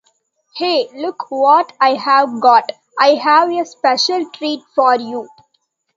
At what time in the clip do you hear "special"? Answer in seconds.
3.67-4.27